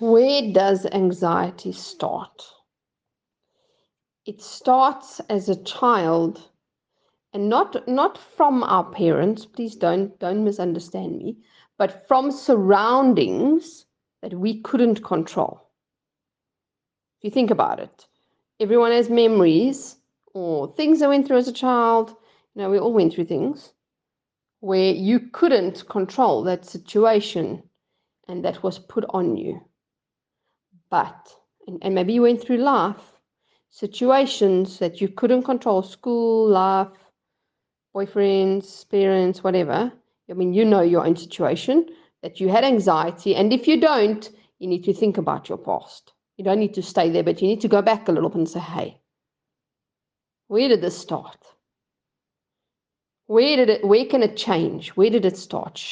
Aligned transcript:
Where 0.00 0.52
does 0.52 0.86
anxiety 0.86 1.72
start? 1.72 2.44
It 4.24 4.40
starts 4.40 5.18
as 5.28 5.48
a 5.48 5.60
child 5.64 6.40
and 7.32 7.48
not 7.48 7.88
not 7.88 8.16
from 8.16 8.62
our 8.62 8.84
parents 8.92 9.44
please 9.44 9.74
don't 9.74 10.16
don't 10.20 10.44
misunderstand 10.44 11.18
me 11.18 11.38
but 11.78 12.06
from 12.06 12.30
surroundings 12.30 13.86
that 14.22 14.34
we 14.34 14.60
couldn't 14.62 15.02
control. 15.02 15.68
If 17.18 17.24
you 17.24 17.30
think 17.32 17.50
about 17.50 17.80
it 17.80 18.06
everyone 18.60 18.92
has 18.92 19.10
memories 19.10 19.96
or 20.32 20.72
things 20.74 21.00
they 21.00 21.08
went 21.08 21.26
through 21.26 21.38
as 21.38 21.48
a 21.48 21.52
child. 21.52 22.10
You 22.54 22.62
know 22.62 22.70
we 22.70 22.78
all 22.78 22.92
went 22.92 23.14
through 23.14 23.26
things 23.26 23.72
where 24.60 24.92
you 24.92 25.18
couldn't 25.32 25.88
control 25.88 26.44
that 26.44 26.64
situation 26.64 27.64
and 28.28 28.44
that 28.44 28.62
was 28.62 28.78
put 28.78 29.04
on 29.08 29.36
you 29.36 29.60
but 30.90 31.34
and, 31.66 31.78
and 31.82 31.94
maybe 31.94 32.12
you 32.12 32.22
went 32.22 32.42
through 32.42 32.58
life 32.58 33.12
situations 33.70 34.78
that 34.78 35.00
you 35.00 35.08
couldn't 35.08 35.42
control 35.42 35.82
school 35.82 36.48
life 36.48 36.88
boyfriends, 37.94 38.88
parents, 38.88 39.42
whatever. 39.42 39.92
I 40.30 40.32
mean, 40.34 40.52
you 40.52 40.64
know 40.64 40.82
your 40.82 41.06
own 41.06 41.16
situation, 41.16 41.88
that 42.22 42.40
you 42.40 42.48
had 42.48 42.64
anxiety. 42.64 43.34
And 43.34 43.52
if 43.52 43.66
you 43.66 43.80
don't, 43.80 44.28
you 44.58 44.68
need 44.68 44.84
to 44.84 44.92
think 44.92 45.18
about 45.18 45.48
your 45.48 45.58
past. 45.58 46.12
You 46.36 46.44
don't 46.44 46.60
need 46.60 46.74
to 46.74 46.82
stay 46.82 47.10
there, 47.10 47.24
but 47.24 47.40
you 47.40 47.48
need 47.48 47.62
to 47.62 47.68
go 47.68 47.82
back 47.82 48.08
a 48.08 48.12
little 48.12 48.28
bit 48.28 48.38
and 48.38 48.48
say, 48.48 48.60
hey, 48.60 49.00
where 50.48 50.68
did 50.68 50.80
this 50.80 50.96
start? 50.96 51.38
Where 53.26 53.56
did 53.56 53.68
it 53.68 53.84
where 53.84 54.06
can 54.06 54.22
it 54.22 54.38
change? 54.38 54.90
Where 54.90 55.10
did 55.10 55.26
it 55.26 55.36
start? 55.36 55.82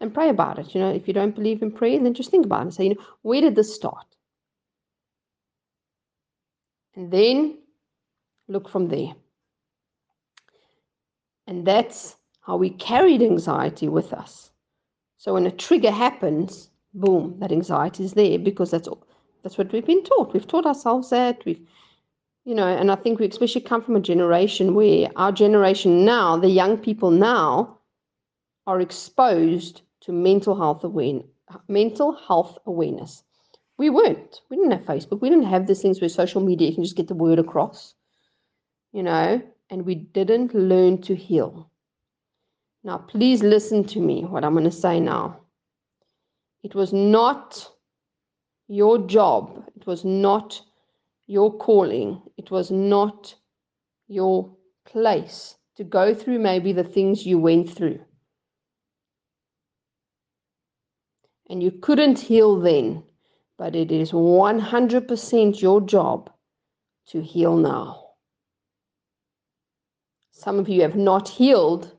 And 0.00 0.14
pray 0.14 0.28
about 0.28 0.60
it. 0.60 0.74
You 0.74 0.80
know, 0.80 0.92
if 0.92 1.08
you 1.08 1.14
don't 1.14 1.34
believe 1.34 1.60
in 1.60 1.72
prayer, 1.72 1.98
then 1.98 2.14
just 2.14 2.30
think 2.30 2.46
about 2.46 2.60
it 2.60 2.62
and 2.62 2.74
say, 2.74 2.84
you 2.84 2.94
know, 2.94 3.04
where 3.22 3.40
did 3.40 3.56
this 3.56 3.74
start? 3.74 4.13
And 6.96 7.10
then 7.10 7.58
look 8.48 8.68
from 8.68 8.88
there. 8.88 9.14
And 11.46 11.66
that's 11.66 12.16
how 12.40 12.56
we 12.56 12.70
carried 12.70 13.22
anxiety 13.22 13.88
with 13.88 14.12
us. 14.12 14.50
So 15.18 15.34
when 15.34 15.46
a 15.46 15.50
trigger 15.50 15.90
happens, 15.90 16.70
boom, 16.92 17.36
that 17.38 17.52
anxiety 17.52 18.04
is 18.04 18.12
there 18.12 18.38
because 18.38 18.70
that's 18.70 18.88
all, 18.88 19.06
that's 19.42 19.58
what 19.58 19.72
we've 19.72 19.86
been 19.86 20.04
taught. 20.04 20.32
We've 20.32 20.46
taught 20.46 20.66
ourselves 20.66 21.10
that. 21.10 21.44
We've, 21.44 21.60
you 22.44 22.54
know, 22.54 22.66
and 22.66 22.90
I 22.90 22.96
think 22.96 23.18
we 23.18 23.26
especially 23.26 23.62
come 23.62 23.82
from 23.82 23.96
a 23.96 24.00
generation 24.00 24.74
where 24.74 25.08
our 25.16 25.32
generation 25.32 26.04
now, 26.04 26.36
the 26.36 26.48
young 26.48 26.76
people 26.76 27.10
now, 27.10 27.78
are 28.66 28.80
exposed 28.80 29.82
to 30.02 30.12
mental 30.12 30.54
health 30.54 30.84
awareness. 30.84 31.26
Mental 31.68 32.12
health 32.12 32.58
awareness. 32.66 33.22
We 33.76 33.90
weren't. 33.90 34.40
We 34.50 34.56
didn't 34.56 34.72
have 34.72 34.82
Facebook. 34.82 35.20
We 35.20 35.30
didn't 35.30 35.46
have 35.46 35.66
these 35.66 35.82
things 35.82 36.00
where 36.00 36.08
social 36.08 36.40
media 36.40 36.72
can 36.72 36.84
just 36.84 36.96
get 36.96 37.08
the 37.08 37.14
word 37.14 37.38
across. 37.38 37.94
You 38.92 39.02
know, 39.02 39.42
and 39.70 39.84
we 39.84 39.94
didn't 39.96 40.54
learn 40.54 41.00
to 41.02 41.16
heal. 41.16 41.70
Now, 42.84 42.98
please 42.98 43.42
listen 43.42 43.84
to 43.84 44.00
me, 44.00 44.24
what 44.24 44.44
I'm 44.44 44.52
going 44.52 44.64
to 44.64 44.70
say 44.70 45.00
now. 45.00 45.40
It 46.62 46.74
was 46.74 46.92
not 46.92 47.68
your 48.68 48.98
job, 49.06 49.64
it 49.76 49.86
was 49.86 50.04
not 50.04 50.60
your 51.26 51.56
calling, 51.58 52.22
it 52.36 52.50
was 52.50 52.70
not 52.70 53.34
your 54.08 54.54
place 54.86 55.56
to 55.76 55.84
go 55.84 56.14
through 56.14 56.38
maybe 56.38 56.72
the 56.72 56.84
things 56.84 57.26
you 57.26 57.38
went 57.38 57.70
through. 57.70 58.00
And 61.50 61.62
you 61.62 61.70
couldn't 61.70 62.18
heal 62.18 62.60
then, 62.60 63.02
but 63.58 63.76
it 63.76 63.92
is 63.92 64.12
100% 64.12 65.60
your 65.62 65.80
job 65.80 66.30
to 67.06 67.20
heal 67.20 67.56
now. 67.56 68.00
Some 70.32 70.58
of 70.58 70.68
you 70.68 70.82
have 70.82 70.96
not 70.96 71.28
healed, 71.28 71.96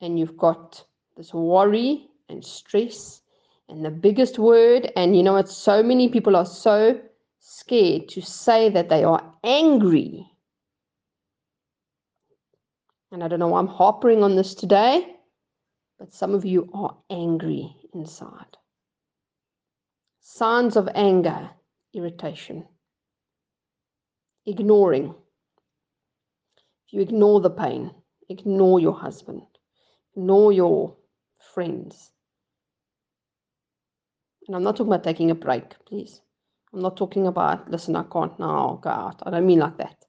and 0.00 0.18
you've 0.18 0.36
got 0.36 0.84
this 1.16 1.32
worry 1.32 2.08
and 2.28 2.44
stress. 2.44 3.22
And 3.68 3.84
the 3.84 3.90
biggest 3.90 4.38
word, 4.38 4.92
and 4.96 5.16
you 5.16 5.22
know 5.22 5.34
what? 5.34 5.48
So 5.48 5.82
many 5.82 6.08
people 6.08 6.36
are 6.36 6.46
so 6.46 7.00
scared 7.38 8.08
to 8.10 8.20
say 8.20 8.68
that 8.68 8.88
they 8.88 9.04
are 9.04 9.22
angry. 9.44 10.26
And 13.12 13.24
I 13.24 13.28
don't 13.28 13.38
know 13.38 13.48
why 13.48 13.60
I'm 13.60 13.66
harping 13.66 14.22
on 14.22 14.36
this 14.36 14.54
today, 14.54 15.16
but 15.98 16.12
some 16.12 16.34
of 16.34 16.44
you 16.44 16.68
are 16.74 16.96
angry 17.10 17.74
inside. 17.94 18.56
Signs 20.32 20.76
of 20.76 20.88
anger, 20.94 21.50
irritation, 21.92 22.64
ignoring, 24.46 25.12
If 26.86 26.92
you 26.92 27.00
ignore 27.00 27.40
the 27.40 27.50
pain, 27.50 27.90
ignore 28.28 28.78
your 28.78 28.92
husband, 28.92 29.42
ignore 30.14 30.52
your 30.52 30.96
friends. 31.52 32.12
And 34.46 34.54
I'm 34.54 34.62
not 34.62 34.76
talking 34.76 34.92
about 34.92 35.02
taking 35.02 35.32
a 35.32 35.34
break, 35.34 35.74
please. 35.84 36.20
I'm 36.72 36.80
not 36.80 36.96
talking 36.96 37.26
about, 37.26 37.68
listen, 37.68 37.96
I 37.96 38.04
can't 38.04 38.38
now 38.38 38.78
go 38.80 38.88
out. 38.88 39.20
I 39.26 39.30
don't 39.30 39.46
mean 39.46 39.58
like 39.58 39.78
that. 39.78 40.06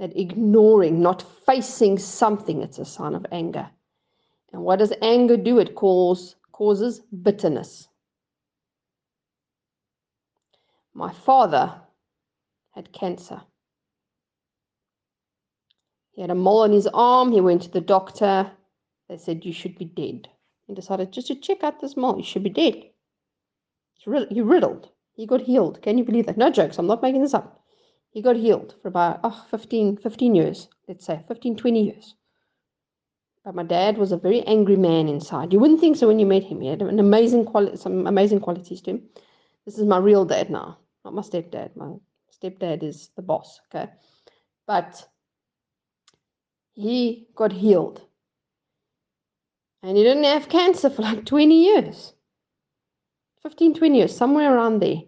That 0.00 0.18
ignoring, 0.18 1.00
not 1.00 1.24
facing 1.46 1.98
something, 1.98 2.62
it's 2.62 2.80
a 2.80 2.84
sign 2.84 3.14
of 3.14 3.24
anger. 3.30 3.70
And 4.52 4.62
what 4.62 4.80
does 4.80 4.92
anger 5.00 5.36
do? 5.36 5.60
It 5.60 5.76
cause, 5.76 6.34
causes 6.50 7.00
bitterness. 7.22 7.86
My 10.94 11.12
father 11.12 11.80
had 12.72 12.92
cancer. 12.92 13.42
He 16.12 16.20
had 16.20 16.30
a 16.30 16.34
mole 16.34 16.62
on 16.62 16.72
his 16.72 16.88
arm. 16.88 17.32
He 17.32 17.40
went 17.40 17.62
to 17.62 17.70
the 17.70 17.80
doctor. 17.80 18.50
They 19.08 19.16
said, 19.16 19.44
You 19.44 19.52
should 19.52 19.78
be 19.78 19.84
dead. 19.84 20.28
He 20.66 20.74
decided 20.74 21.12
just 21.12 21.28
to 21.28 21.34
check 21.34 21.62
out 21.62 21.80
this 21.80 21.96
mole. 21.96 22.18
You 22.18 22.24
should 22.24 22.42
be 22.42 22.50
dead. 22.50 22.90
He 23.94 24.40
riddled. 24.40 24.88
He 25.14 25.26
got 25.26 25.42
healed. 25.42 25.82
Can 25.82 25.98
you 25.98 26.04
believe 26.04 26.26
that? 26.26 26.38
No 26.38 26.50
jokes. 26.50 26.78
I'm 26.78 26.86
not 26.86 27.02
making 27.02 27.22
this 27.22 27.34
up. 27.34 27.62
He 28.10 28.22
got 28.22 28.36
healed 28.36 28.74
for 28.82 28.88
about 28.88 29.20
oh, 29.22 29.46
15, 29.50 29.98
15 29.98 30.34
years, 30.34 30.68
let's 30.88 31.04
say, 31.04 31.22
15, 31.28 31.56
20 31.56 31.82
years. 31.82 32.14
But 33.44 33.54
my 33.54 33.62
dad 33.62 33.98
was 33.98 34.12
a 34.12 34.16
very 34.16 34.42
angry 34.42 34.76
man 34.76 35.08
inside. 35.08 35.52
You 35.52 35.60
wouldn't 35.60 35.80
think 35.80 35.96
so 35.96 36.08
when 36.08 36.18
you 36.18 36.26
met 36.26 36.42
him. 36.42 36.60
He 36.60 36.68
had 36.68 36.82
an 36.82 36.98
amazing 36.98 37.44
quality, 37.44 37.76
some 37.76 38.06
amazing 38.06 38.40
qualities 38.40 38.80
to 38.82 38.92
him. 38.92 39.02
This 39.66 39.78
is 39.78 39.86
my 39.86 39.98
real 39.98 40.24
dad 40.24 40.50
now, 40.50 40.78
not 41.04 41.14
my 41.14 41.22
stepdad. 41.22 41.76
My 41.76 41.94
stepdad 42.32 42.82
is 42.82 43.10
the 43.16 43.22
boss, 43.22 43.60
okay? 43.66 43.90
But 44.66 45.06
he 46.74 47.28
got 47.34 47.52
healed. 47.52 48.02
And 49.82 49.96
he 49.96 50.02
didn't 50.02 50.24
have 50.24 50.48
cancer 50.48 50.90
for 50.90 51.02
like 51.02 51.24
20 51.24 51.54
years 51.54 52.12
15, 53.42 53.74
20 53.74 53.98
years, 53.98 54.16
somewhere 54.16 54.54
around 54.54 54.80
there. 54.80 55.00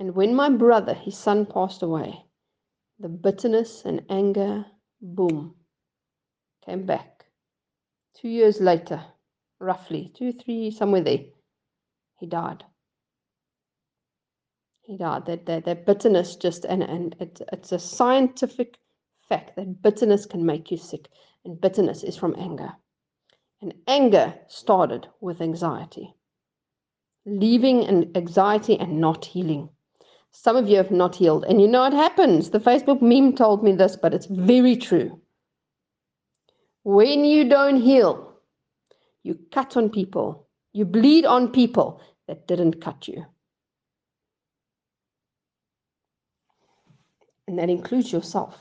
And 0.00 0.14
when 0.14 0.34
my 0.34 0.48
brother, 0.48 0.94
his 0.94 1.16
son, 1.16 1.46
passed 1.46 1.82
away, 1.82 2.24
the 2.98 3.08
bitterness 3.08 3.84
and 3.84 4.02
anger, 4.10 4.64
boom, 5.00 5.54
came 6.64 6.86
back. 6.86 7.26
Two 8.14 8.28
years 8.28 8.60
later, 8.60 9.04
roughly, 9.60 10.12
two, 10.16 10.32
three, 10.32 10.70
somewhere 10.72 11.02
there, 11.02 11.24
he 12.18 12.26
died. 12.26 12.64
Died. 14.96 15.26
That, 15.26 15.44
that, 15.44 15.66
that 15.66 15.84
bitterness 15.84 16.34
just, 16.36 16.64
and, 16.64 16.82
and 16.82 17.14
it, 17.20 17.42
it's 17.52 17.72
a 17.72 17.78
scientific 17.78 18.78
fact 19.28 19.54
that 19.56 19.82
bitterness 19.82 20.24
can 20.24 20.46
make 20.46 20.70
you 20.70 20.78
sick, 20.78 21.08
and 21.44 21.60
bitterness 21.60 22.02
is 22.02 22.16
from 22.16 22.34
anger. 22.38 22.72
And 23.60 23.74
anger 23.86 24.34
started 24.46 25.06
with 25.20 25.42
anxiety, 25.42 26.14
leaving 27.26 27.84
an 27.84 28.10
anxiety 28.14 28.78
and 28.78 28.98
not 28.98 29.26
healing. 29.26 29.68
Some 30.30 30.56
of 30.56 30.68
you 30.68 30.76
have 30.76 30.90
not 30.90 31.14
healed, 31.14 31.44
and 31.44 31.60
you 31.60 31.68
know 31.68 31.84
it 31.84 31.92
happens. 31.92 32.48
The 32.48 32.60
Facebook 32.60 33.02
meme 33.02 33.34
told 33.34 33.62
me 33.62 33.72
this, 33.72 33.96
but 33.96 34.14
it's 34.14 34.26
very 34.26 34.76
true. 34.76 35.20
When 36.84 37.26
you 37.26 37.46
don't 37.46 37.80
heal, 37.80 38.36
you 39.22 39.38
cut 39.52 39.76
on 39.76 39.90
people, 39.90 40.46
you 40.72 40.86
bleed 40.86 41.26
on 41.26 41.52
people 41.52 42.00
that 42.26 42.46
didn't 42.46 42.80
cut 42.80 43.06
you. 43.06 43.26
And 47.48 47.58
that 47.58 47.70
includes 47.70 48.12
yourself. 48.12 48.56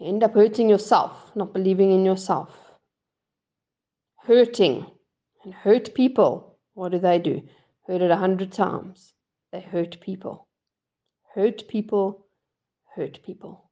You 0.00 0.08
end 0.08 0.24
up 0.24 0.34
hurting 0.34 0.70
yourself, 0.70 1.12
not 1.36 1.52
believing 1.54 1.92
in 1.92 2.06
yourself. 2.06 2.50
Hurting 4.24 4.86
and 5.44 5.54
hurt 5.54 5.94
people. 5.94 6.58
What 6.74 6.92
do 6.92 6.98
they 6.98 7.18
do? 7.20 7.42
Hurt 7.86 8.02
it 8.02 8.10
a 8.10 8.16
hundred 8.16 8.52
times. 8.52 9.14
They 9.52 9.60
hurt 9.60 10.00
people. 10.00 10.48
Hurt 11.34 11.68
people, 11.68 12.26
hurt 12.96 13.20
people. 13.24 13.70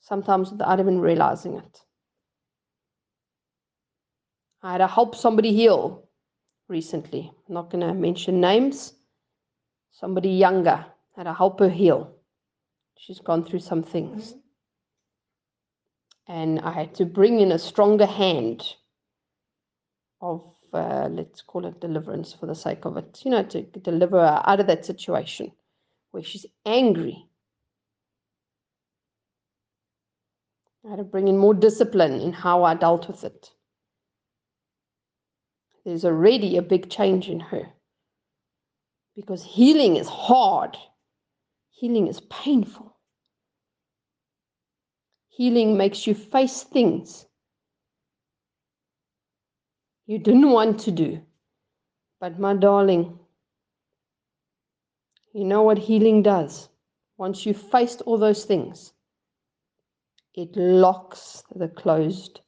Sometimes 0.00 0.52
without 0.52 0.80
even 0.80 1.00
realizing 1.00 1.54
it. 1.56 1.80
I 4.62 4.72
had 4.72 4.78
to 4.78 4.86
help 4.88 5.16
somebody 5.16 5.52
heal. 5.52 6.08
recently. 6.68 7.32
I'm 7.48 7.54
not 7.54 7.70
going 7.70 7.86
to 7.86 7.94
mention 7.94 8.40
names. 8.40 8.94
Somebody 9.92 10.30
younger 10.30 10.86
had 11.16 11.24
to 11.24 11.34
help 11.34 11.60
her 11.60 11.68
heal. 11.68 12.12
She's 12.96 13.20
gone 13.20 13.44
through 13.44 13.60
some 13.60 13.82
things. 13.82 14.34
And 16.26 16.60
I 16.60 16.72
had 16.72 16.94
to 16.96 17.04
bring 17.04 17.40
in 17.40 17.52
a 17.52 17.58
stronger 17.58 18.06
hand 18.06 18.64
of, 20.20 20.42
uh, 20.72 21.08
let's 21.10 21.42
call 21.42 21.66
it 21.66 21.80
deliverance 21.80 22.32
for 22.32 22.46
the 22.46 22.54
sake 22.54 22.84
of 22.86 22.96
it, 22.96 23.20
you 23.24 23.30
know, 23.30 23.42
to 23.42 23.62
deliver 23.62 24.18
her 24.18 24.42
out 24.46 24.60
of 24.60 24.66
that 24.68 24.86
situation 24.86 25.52
where 26.12 26.22
she's 26.22 26.46
angry. 26.64 27.28
I 30.86 30.90
had 30.90 30.98
to 30.98 31.04
bring 31.04 31.28
in 31.28 31.36
more 31.36 31.54
discipline 31.54 32.20
in 32.20 32.32
how 32.32 32.64
I 32.64 32.74
dealt 32.74 33.08
with 33.08 33.24
it. 33.24 33.50
There's 35.84 36.04
already 36.04 36.56
a 36.56 36.62
big 36.62 36.88
change 36.90 37.28
in 37.28 37.40
her 37.40 37.68
because 39.14 39.44
healing 39.44 39.96
is 39.96 40.08
hard, 40.08 40.76
healing 41.74 42.06
is 42.08 42.20
painful. 42.30 42.96
Healing 45.28 45.76
makes 45.76 46.06
you 46.06 46.14
face 46.14 46.62
things 46.62 47.26
you 50.06 50.18
didn't 50.18 50.50
want 50.50 50.80
to 50.80 50.90
do. 50.90 51.20
But, 52.20 52.38
my 52.38 52.54
darling, 52.54 53.18
you 55.32 55.44
know 55.44 55.62
what 55.62 55.78
healing 55.78 56.22
does? 56.22 56.68
Once 57.16 57.44
you've 57.44 57.60
faced 57.60 58.02
all 58.02 58.18
those 58.18 58.44
things, 58.44 58.92
it 60.34 60.56
locks 60.56 61.42
the 61.54 61.68
closed 61.68 62.40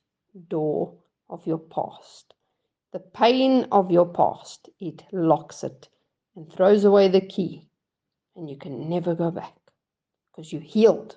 door 0.49 0.95
of 1.29 1.47
your 1.47 1.59
past. 1.59 2.35
The 2.93 3.01
pain 3.01 3.67
of 3.73 3.91
your 3.91 4.07
past, 4.07 4.69
it 4.81 5.03
locks 5.13 5.65
it 5.65 5.89
and 6.37 6.51
throws 6.53 6.85
away 6.85 7.09
the 7.09 7.21
key, 7.21 7.69
and 8.37 8.49
you 8.49 8.57
can 8.57 8.89
never 8.89 9.15
go 9.15 9.31
back 9.31 9.55
because 10.31 10.53
you 10.53 10.61
healed. 10.61 11.17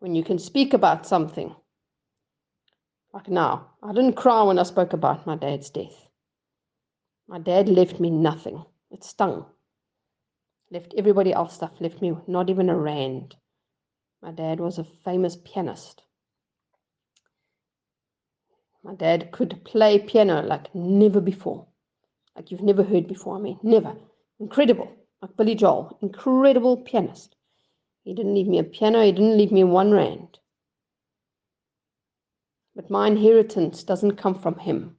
When 0.00 0.14
you 0.14 0.24
can 0.24 0.38
speak 0.38 0.72
about 0.74 1.06
something, 1.06 1.54
like 3.12 3.28
now, 3.28 3.70
I 3.82 3.92
didn't 3.92 4.14
cry 4.14 4.42
when 4.42 4.58
I 4.58 4.62
spoke 4.62 4.92
about 4.92 5.26
my 5.26 5.36
dad's 5.36 5.70
death. 5.70 6.08
My 7.26 7.38
dad 7.38 7.68
left 7.68 8.00
me 8.00 8.10
nothing. 8.10 8.64
It 8.90 9.04
stung. 9.04 9.46
Left 10.70 10.94
everybody 10.96 11.32
else 11.32 11.54
stuff, 11.54 11.72
left 11.80 12.00
me 12.00 12.16
not 12.26 12.50
even 12.50 12.70
a 12.70 12.76
rand. 12.76 13.36
My 14.22 14.30
dad 14.30 14.60
was 14.60 14.78
a 14.78 14.84
famous 15.04 15.36
pianist. 15.36 16.02
My 18.82 18.94
dad 18.94 19.30
could 19.32 19.64
play 19.64 19.98
piano 19.98 20.42
like 20.42 20.74
never 20.74 21.20
before. 21.20 21.66
Like 22.36 22.50
you've 22.50 22.62
never 22.62 22.82
heard 22.82 23.08
before. 23.08 23.36
I 23.36 23.40
mean, 23.40 23.58
never. 23.62 23.94
Incredible. 24.40 24.97
Like 25.20 25.36
Billy 25.36 25.54
Joel, 25.54 25.98
incredible 26.00 26.76
pianist. 26.76 27.34
He 28.04 28.14
didn't 28.14 28.34
leave 28.34 28.46
me 28.46 28.58
a 28.58 28.64
piano, 28.64 29.04
he 29.04 29.12
didn't 29.12 29.36
leave 29.36 29.52
me 29.52 29.64
one 29.64 29.90
rand. 29.90 30.38
But 32.76 32.90
my 32.90 33.08
inheritance 33.08 33.82
doesn't 33.82 34.16
come 34.16 34.34
from 34.34 34.56
him. 34.58 34.96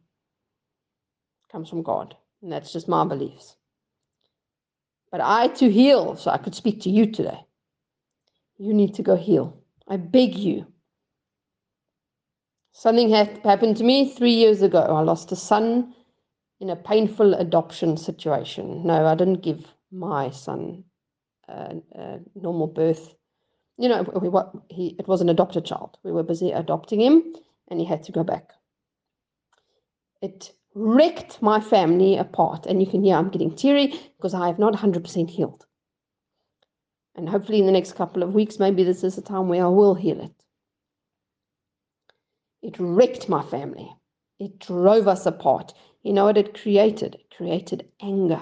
It 1.43 1.51
comes 1.51 1.69
from 1.69 1.83
God. 1.83 2.15
And 2.41 2.51
that's 2.51 2.73
just 2.73 2.87
my 2.87 3.05
beliefs. 3.05 3.55
But 5.11 5.21
I 5.21 5.47
to 5.47 5.71
heal, 5.71 6.15
so 6.15 6.31
I 6.31 6.37
could 6.37 6.53
speak 6.53 6.81
to 6.81 6.89
you 6.89 7.11
today. 7.11 7.39
You 8.57 8.73
need 8.73 8.93
to 8.95 9.03
go 9.03 9.15
heal. 9.15 9.57
I 9.87 9.97
beg 9.97 10.35
you. 10.35 10.67
Something 12.73 13.09
happened 13.09 13.77
to 13.77 13.83
me 13.83 14.09
three 14.09 14.33
years 14.33 14.61
ago. 14.61 14.79
I 14.81 15.01
lost 15.01 15.31
a 15.31 15.35
son 15.35 15.93
in 16.59 16.69
a 16.69 16.75
painful 16.75 17.33
adoption 17.33 17.97
situation. 17.97 18.85
No, 18.85 19.05
I 19.05 19.15
didn't 19.15 19.41
give 19.41 19.65
my 19.91 20.29
son 20.29 20.83
a, 21.49 21.75
a 21.95 22.19
normal 22.35 22.67
birth. 22.67 23.15
You 23.77 23.89
know, 23.89 24.03
we, 24.21 24.29
what, 24.29 24.51
he, 24.69 24.95
it 24.99 25.07
was 25.07 25.21
an 25.21 25.29
adopted 25.29 25.65
child. 25.65 25.97
We 26.03 26.11
were 26.11 26.23
busy 26.23 26.51
adopting 26.51 27.01
him, 27.01 27.33
and 27.69 27.79
he 27.79 27.85
had 27.85 28.03
to 28.03 28.11
go 28.11 28.23
back. 28.23 28.51
It 30.21 30.51
wrecked 30.75 31.41
my 31.41 31.59
family 31.59 32.17
apart. 32.17 32.65
And 32.65 32.81
you 32.81 32.87
can 32.87 33.03
hear 33.03 33.15
I'm 33.15 33.29
getting 33.29 33.55
teary 33.55 33.99
because 34.17 34.33
I 34.33 34.47
have 34.47 34.59
not 34.59 34.73
100% 34.73 35.29
healed. 35.29 35.65
And 37.15 37.27
hopefully, 37.27 37.59
in 37.59 37.65
the 37.65 37.71
next 37.71 37.93
couple 37.93 38.23
of 38.23 38.33
weeks, 38.33 38.59
maybe 38.59 38.83
this 38.83 39.03
is 39.03 39.17
a 39.17 39.21
time 39.21 39.49
where 39.49 39.65
I 39.65 39.69
will 39.69 39.95
heal 39.95 40.21
it. 40.21 40.31
It 42.61 42.75
wrecked 42.79 43.29
my 43.29 43.43
family. 43.43 43.89
It 44.39 44.59
drove 44.59 45.07
us 45.07 45.25
apart. 45.25 45.73
You 46.03 46.13
know 46.13 46.25
what 46.25 46.37
it 46.37 46.59
created? 46.59 47.15
It 47.15 47.35
created 47.35 47.89
anger. 48.01 48.39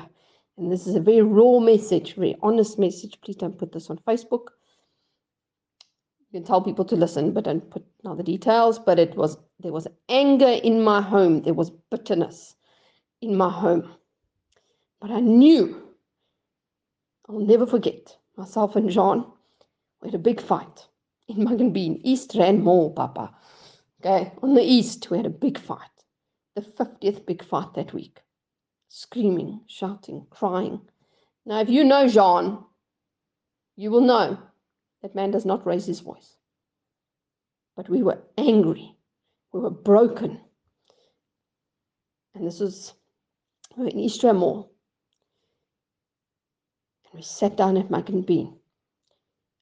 And 0.58 0.72
this 0.72 0.88
is 0.88 0.96
a 0.96 1.00
very 1.00 1.22
raw 1.22 1.60
message, 1.60 2.16
very 2.16 2.36
honest 2.42 2.80
message. 2.80 3.20
Please 3.22 3.36
don't 3.36 3.58
put 3.58 3.72
this 3.72 3.90
on 3.90 3.98
Facebook 4.00 4.48
you 6.30 6.40
can 6.40 6.46
tell 6.46 6.62
people 6.62 6.86
to 6.86 6.96
listen, 6.96 7.32
but 7.32 7.46
don't 7.46 7.70
put 7.70 7.86
all 8.06 8.16
the 8.16 8.24
details. 8.24 8.80
But 8.80 9.00
it 9.00 9.16
was 9.16 9.38
there 9.60 9.72
was 9.72 9.88
anger 10.10 10.60
in 10.64 10.84
my 10.84 11.02
home. 11.02 11.42
There 11.42 11.54
was 11.54 11.70
bitterness 11.70 12.56
in 13.22 13.36
my 13.36 13.50
home. 13.50 13.90
But 15.00 15.12
I 15.12 15.22
knew 15.22 15.84
I'll 17.30 17.40
never 17.40 17.66
forget 17.66 18.18
myself 18.36 18.76
and 18.76 18.90
John. 18.90 19.32
We 20.02 20.10
had 20.10 20.16
a 20.16 20.20
big 20.20 20.42
fight 20.42 20.88
in 21.28 21.44
Mugg 21.44 21.62
and 21.62 21.74
Bean, 21.74 22.02
East 22.04 22.36
Rand 22.36 22.64
Mall, 22.64 22.92
Papa. 22.92 23.34
Okay, 24.02 24.32
on 24.44 24.54
the 24.54 24.62
east, 24.62 25.10
we 25.10 25.18
had 25.18 25.26
a 25.26 25.30
big 25.30 25.58
fight. 25.58 25.80
The 26.56 26.62
50th 26.62 27.26
big 27.26 27.44
fight 27.44 27.74
that 27.76 27.94
week. 27.94 28.20
Screaming, 28.90 29.62
shouting, 29.68 30.26
crying. 30.30 30.82
Now, 31.46 31.60
if 31.62 31.70
you 31.70 31.84
know 31.84 32.08
Jean, 32.08 32.64
you 33.76 33.92
will 33.92 34.02
know 34.02 34.38
that 35.02 35.16
man 35.16 35.32
does 35.32 35.46
not 35.46 35.66
raise 35.66 35.86
his 35.86 36.00
voice. 36.00 36.36
But 37.76 37.90
we 37.90 38.02
were 38.02 38.20
angry. 38.38 38.96
We 39.54 39.60
were 39.62 39.70
broken. 39.70 40.40
And 42.34 42.46
this 42.46 42.60
was 42.60 42.94
in 43.78 44.00
East 44.00 44.24
Mall. 44.24 44.72
And 47.06 47.14
we 47.14 47.22
sat 47.22 47.56
down 47.56 47.78
at 47.78 47.90
Mugg 47.90 48.10
and 48.10 48.26
Bean. 48.26 48.56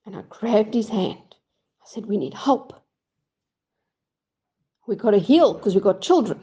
And 0.06 0.16
I 0.16 0.24
grabbed 0.30 0.74
his 0.74 0.89
hand. 0.89 1.36
I 1.81 1.86
said, 1.86 2.06
We 2.06 2.18
need 2.18 2.33
help. 2.33 2.81
We've 4.88 4.98
got 4.98 5.12
to 5.12 5.19
heal 5.19 5.54
because 5.54 5.74
we've 5.74 5.83
got 5.83 6.01
children. 6.01 6.39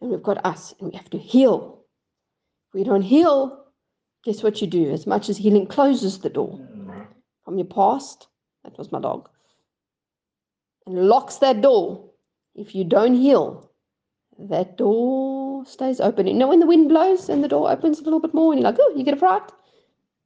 And 0.00 0.10
we've 0.10 0.22
got 0.22 0.44
us. 0.44 0.74
And 0.78 0.90
we 0.90 0.96
have 0.96 1.10
to 1.10 1.18
heal. 1.18 1.75
We 2.74 2.84
don't 2.84 3.02
heal, 3.02 3.64
guess 4.24 4.42
what 4.42 4.60
you 4.60 4.66
do? 4.66 4.90
As 4.90 5.06
much 5.06 5.28
as 5.28 5.36
healing 5.36 5.66
closes 5.66 6.18
the 6.18 6.28
door, 6.28 6.60
from 7.44 7.58
your 7.58 7.66
past, 7.66 8.28
that 8.64 8.76
was 8.76 8.92
my 8.92 9.00
dog, 9.00 9.28
and 10.86 11.08
locks 11.08 11.36
that 11.36 11.60
door, 11.62 12.10
if 12.54 12.74
you 12.74 12.84
don't 12.84 13.14
heal, 13.14 13.70
that 14.38 14.76
door 14.76 15.64
stays 15.66 16.00
open. 16.00 16.26
You 16.26 16.34
know, 16.34 16.48
when 16.48 16.60
the 16.60 16.66
wind 16.66 16.88
blows 16.88 17.28
and 17.28 17.42
the 17.42 17.48
door 17.48 17.70
opens 17.70 18.00
a 18.00 18.04
little 18.04 18.20
bit 18.20 18.34
more, 18.34 18.52
and 18.52 18.60
you're 18.60 18.70
like, 18.70 18.80
oh, 18.80 18.94
you 18.96 19.04
get 19.04 19.14
a 19.14 19.18
fright. 19.18 19.50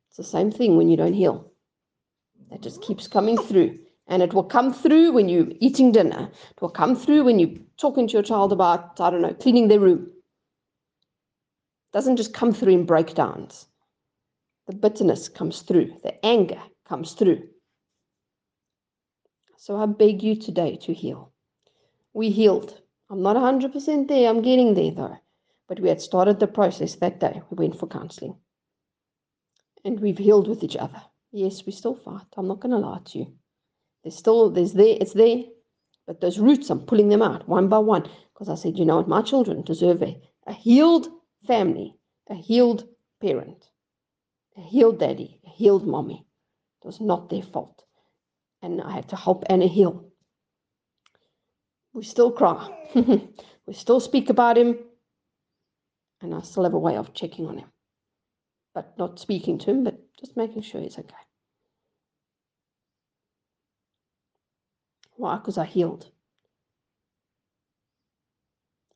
It's 0.09 0.17
the 0.17 0.25
same 0.25 0.51
thing 0.51 0.77
when 0.77 0.89
you 0.89 0.97
don't 0.97 1.13
heal. 1.13 1.53
That 2.51 2.63
just 2.63 2.83
keeps 2.83 3.07
coming 3.07 3.39
through. 3.39 3.79
And 4.09 4.23
it 4.23 4.35
will 4.35 4.45
come 4.45 4.75
through 4.75 5.13
when 5.13 5.29
you're 5.29 5.47
eating 5.61 5.93
dinner. 5.93 6.29
It 6.51 6.61
will 6.61 6.71
come 6.71 6.97
through 6.97 7.25
when 7.25 7.39
you're 7.39 7.57
talking 7.77 8.09
to 8.09 8.13
your 8.15 8.25
child 8.25 8.53
about, 8.53 9.01
I 9.01 9.09
don't 9.11 9.23
know, 9.23 9.35
cleaning 9.35 9.69
their 9.69 9.79
room. 9.79 10.11
Doesn't 11.93 12.17
just 12.17 12.35
come 12.35 12.53
through 12.53 12.73
in 12.73 12.87
breakdowns. 12.87 13.67
The 14.67 14.77
bitterness 14.77 15.29
comes 15.29 15.63
through, 15.63 15.99
the 16.05 16.25
anger 16.25 16.61
comes 16.89 17.13
through. 17.15 17.49
So 19.57 19.77
I 19.77 19.87
beg 19.87 20.23
you 20.23 20.37
today 20.37 20.77
to 20.83 20.95
heal. 20.95 21.33
We 22.15 22.31
healed. 22.31 22.81
I'm 23.11 23.23
not 23.23 23.37
100% 23.37 24.09
there, 24.09 24.31
I'm 24.31 24.43
getting 24.43 24.75
there 24.75 24.93
though. 24.93 25.17
But 25.69 25.81
we 25.81 25.89
had 25.89 26.01
started 26.01 26.41
the 26.41 26.47
process 26.47 26.95
that 26.97 27.21
day. 27.21 27.43
We 27.51 27.67
went 27.67 27.79
for 27.79 27.87
counseling. 27.87 28.37
And 29.85 30.01
we've 30.01 30.19
healed 30.19 30.49
with 30.49 30.63
each 30.63 30.77
other. 30.77 31.03
Yes, 31.33 31.65
we 31.65 31.73
still 31.73 31.95
fight. 31.95 32.27
I'm 32.37 32.49
not 32.49 32.61
going 32.61 32.73
to 32.73 32.79
lie 32.79 33.01
to 33.05 33.19
you. 33.19 33.33
There's 34.03 34.17
still, 34.17 34.51
there's 34.51 34.73
there, 34.73 34.97
it's 35.01 35.13
there. 35.13 35.45
But 36.07 36.21
those 36.21 36.39
roots, 36.41 36.71
I'm 36.71 36.81
pulling 36.81 37.09
them 37.09 37.23
out 37.23 37.49
one 37.49 37.69
by 37.69 37.79
one. 37.79 38.09
Because 38.33 38.49
I 38.49 38.57
said, 38.57 38.79
you 38.79 38.85
know 38.85 38.97
what, 38.97 39.09
my 39.09 39.23
children 39.23 39.63
deserve 39.63 40.03
a, 40.03 40.21
a 40.47 40.53
healed 40.53 41.09
family, 41.47 41.97
a 42.29 42.35
healed 42.35 42.87
parent, 43.21 43.69
a 44.57 44.61
healed 44.61 44.99
daddy, 44.99 45.41
a 45.47 45.51
healed 45.51 45.87
mommy. 45.87 46.27
It 46.83 46.87
was 46.87 47.01
not 47.01 47.29
their 47.29 47.43
fault. 47.43 47.85
And 48.63 48.81
I 48.81 48.93
had 48.93 49.09
to 49.11 49.17
help 49.17 49.45
Anna 49.49 49.67
heal. 49.67 50.11
We 51.93 52.05
still 52.05 52.31
cry. 52.31 52.69
we 52.95 53.73
still 53.73 54.01
speak 54.01 54.31
about 54.31 54.59
him. 54.59 54.79
And 56.21 56.35
I 56.35 56.41
still 56.43 56.65
have 56.65 56.75
a 56.75 56.79
way 56.79 56.97
of 56.97 57.15
checking 57.15 57.47
on 57.47 57.59
him. 57.59 57.69
But 58.75 58.97
not 58.99 59.19
speaking 59.19 59.59
to 59.59 59.71
him, 59.71 59.85
but 59.85 59.99
just 60.19 60.37
making 60.37 60.63
sure 60.63 60.81
he's 60.81 60.99
okay. 60.99 61.15
Why? 65.17 65.37
Because 65.37 65.59
I 65.59 65.65
healed. 65.65 66.11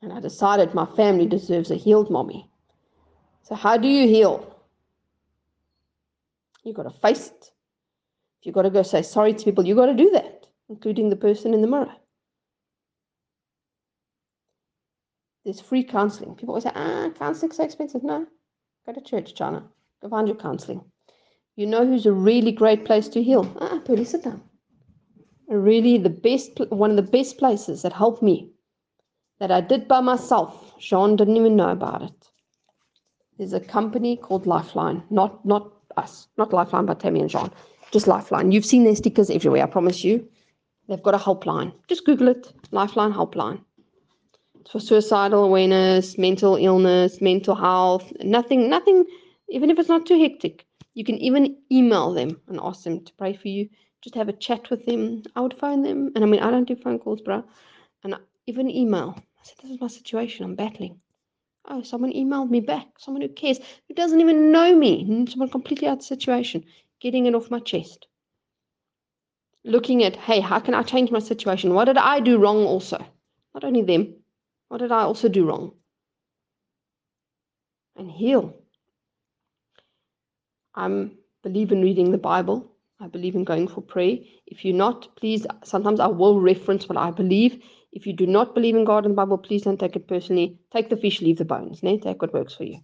And 0.04 0.12
I 0.12 0.20
decided 0.20 0.75
my 0.75 0.84
family 0.84 1.25
deserves 1.25 1.70
a 1.70 1.76
healed 1.76 2.11
mommy. 2.11 2.50
So, 3.42 3.54
how 3.54 3.78
do 3.78 3.88
you 3.88 4.06
heal? 4.06 4.54
You've 6.62 6.76
got 6.76 6.82
to 6.82 6.90
face 6.90 7.28
it. 7.28 7.50
If 8.38 8.46
you've 8.46 8.54
got 8.54 8.62
to 8.62 8.70
go 8.70 8.82
say 8.82 9.00
sorry 9.00 9.32
to 9.32 9.44
people, 9.44 9.66
you've 9.66 9.78
got 9.78 9.87
to 9.87 9.94
do 9.94 10.11
that, 10.11 10.46
including 10.68 11.08
the 11.08 11.16
person 11.16 11.54
in 11.54 11.62
the 11.62 11.66
mirror. 11.66 11.90
There's 15.42 15.62
free 15.62 15.82
counseling. 15.84 16.34
People 16.34 16.50
always 16.50 16.64
say, 16.64 16.73
ah, 16.75 17.08
counseling's 17.18 17.56
so 17.56 17.64
expensive. 17.64 18.04
No, 18.04 18.26
go 18.84 18.92
to 18.92 19.00
church, 19.00 19.34
China. 19.34 19.64
Go 20.02 20.11
find 20.11 20.28
your 20.28 20.37
counseling. 20.37 20.84
You 21.56 21.66
know 21.66 21.87
who's 21.87 22.04
a 22.04 22.12
really 22.12 22.52
great 22.52 22.84
place 22.84 23.08
to 23.08 23.23
heal? 23.23 23.50
Ah, 23.58 23.80
Pearly, 23.82 24.04
sit 24.04 24.25
down. 24.25 24.42
Really, 25.49 25.96
the 25.96 26.11
best, 26.11 26.61
one 26.68 26.90
of 26.90 26.96
the 26.96 27.11
best 27.11 27.38
places 27.38 27.80
that 27.82 27.94
helped 27.94 28.23
me, 28.23 28.50
that 29.41 29.50
I 29.50 29.61
did 29.61 29.88
by 29.88 30.00
myself. 30.00 30.75
Sean 30.79 31.17
didn't 31.17 31.37
even 31.37 31.57
know 31.57 31.71
about 31.71 32.03
it. 32.03 32.29
There's 33.38 33.53
a 33.53 33.61
company 33.61 34.17
called 34.17 34.47
Lifeline, 34.47 35.03
not 35.11 35.45
not 35.45 35.73
us, 35.97 36.29
not 36.37 36.53
Lifeline, 36.53 36.87
but 36.87 37.00
Tammy 37.00 37.21
and 37.21 37.31
Sean, 37.31 37.50
just 37.91 38.07
Lifeline. 38.07 38.53
You've 38.53 38.64
seen 38.64 38.85
their 38.85 38.97
stickers 38.97 39.31
everywhere. 39.31 39.62
I 39.62 39.67
promise 39.67 40.05
you. 40.05 40.29
They've 40.88 41.03
got 41.03 41.14
a 41.14 41.19
helpline. 41.19 41.73
Just 41.88 42.05
Google 42.05 42.29
it. 42.29 42.53
Lifeline 42.71 43.12
helpline. 43.12 43.61
It's 44.61 44.71
for 44.71 44.81
suicidal 44.81 45.45
awareness, 45.45 46.19
mental 46.19 46.57
illness, 46.57 47.21
mental 47.21 47.55
health. 47.55 48.12
Nothing, 48.21 48.69
nothing. 48.69 49.05
Even 49.49 49.71
if 49.71 49.79
it's 49.79 49.88
not 49.88 50.07
too 50.07 50.19
hectic, 50.19 50.67
you 50.95 51.05
can 51.05 51.17
even 51.19 51.57
email 51.73 52.12
them 52.12 52.41
and 52.49 52.61
ask 52.62 52.85
them 52.85 53.03
to 53.05 53.12
pray 53.14 53.35
for 53.35 53.49
you. 53.49 53.69
Just 54.03 54.14
have 54.14 54.29
a 54.29 54.33
chat 54.33 54.71
with 54.71 54.85
them. 54.87 55.23
I 55.35 55.41
would 55.41 55.59
phone 55.59 55.83
them, 55.83 56.12
and 56.14 56.23
I 56.23 56.26
mean, 56.26 56.41
I 56.41 56.50
don't 56.50 56.69
do 56.69 56.76
phone 56.76 56.99
calls, 56.99 57.23
bro. 57.23 57.43
And 58.03 58.17
even 58.46 58.70
email. 58.70 59.14
I 59.16 59.42
said, 59.42 59.56
"This 59.62 59.70
is 59.72 59.80
my 59.80 59.88
situation. 59.88 60.44
I'm 60.44 60.54
battling." 60.54 61.00
Oh, 61.66 61.82
someone 61.82 62.12
emailed 62.12 62.50
me 62.50 62.60
back. 62.60 62.88
Someone 62.98 63.22
who 63.22 63.28
cares, 63.28 63.58
who 63.88 63.94
doesn't 63.94 64.20
even 64.20 64.52
know 64.52 64.74
me. 64.74 65.26
Someone 65.28 65.48
completely 65.48 65.88
out 65.88 65.94
of 65.94 65.98
the 66.00 66.04
situation. 66.04 66.64
Getting 67.00 67.26
it 67.26 67.34
off 67.34 67.50
my 67.50 67.58
chest. 67.58 68.06
Looking 69.64 70.04
at, 70.04 70.14
hey, 70.14 70.40
how 70.40 70.60
can 70.60 70.74
I 70.74 70.82
change 70.82 71.10
my 71.10 71.20
situation? 71.20 71.72
What 71.72 71.86
did 71.86 71.96
I 71.96 72.20
do 72.20 72.36
wrong 72.38 72.64
also? 72.66 72.98
Not 73.54 73.64
only 73.64 73.80
them. 73.80 74.16
What 74.68 74.78
did 74.78 74.92
I 74.92 75.02
also 75.02 75.28
do 75.28 75.46
wrong? 75.46 75.72
And 77.96 78.10
heal. 78.10 78.54
I 80.74 81.08
believe 81.42 81.72
in 81.72 81.80
reading 81.80 82.10
the 82.10 82.18
Bible. 82.18 82.72
I 83.00 83.06
believe 83.06 83.36
in 83.36 83.44
going 83.44 83.68
for 83.68 83.80
prayer. 83.80 84.18
If 84.46 84.64
you're 84.64 84.76
not, 84.76 85.16
please, 85.16 85.46
sometimes 85.62 85.98
I 85.98 86.08
will 86.08 86.40
reference 86.40 86.88
what 86.88 86.98
I 86.98 87.10
believe. 87.10 87.62
If 87.94 88.08
you 88.08 88.12
do 88.12 88.26
not 88.26 88.54
believe 88.54 88.74
in 88.74 88.84
God 88.84 89.06
and 89.06 89.12
the 89.12 89.16
Bible, 89.16 89.38
please 89.38 89.62
don't 89.62 89.78
take 89.78 89.94
it 89.94 90.08
personally. 90.08 90.58
Take 90.72 90.88
the 90.90 90.96
fish, 90.96 91.22
leave 91.22 91.38
the 91.38 91.44
bones. 91.44 91.80
Ne? 91.82 91.98
Take 91.98 92.20
what 92.20 92.34
works 92.34 92.54
for 92.54 92.64
you. 92.64 92.80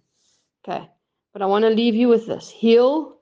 Okay. 0.63 0.89
But 1.33 1.41
I 1.41 1.47
want 1.47 1.63
to 1.63 1.69
leave 1.69 1.95
you 1.95 2.07
with 2.07 2.27
this 2.27 2.49
heal 2.49 3.17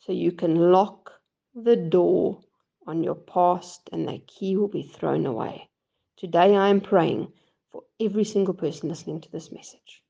so 0.00 0.12
you 0.12 0.32
can 0.32 0.72
lock 0.72 1.12
the 1.54 1.76
door 1.76 2.40
on 2.88 3.04
your 3.04 3.14
past 3.14 3.88
and 3.92 4.08
the 4.08 4.18
key 4.26 4.56
will 4.56 4.68
be 4.68 4.82
thrown 4.82 5.26
away. 5.26 5.68
Today 6.16 6.56
I 6.56 6.70
am 6.70 6.80
praying 6.80 7.32
for 7.70 7.82
every 8.00 8.24
single 8.24 8.54
person 8.54 8.88
listening 8.88 9.20
to 9.20 9.30
this 9.30 9.52
message. 9.52 10.02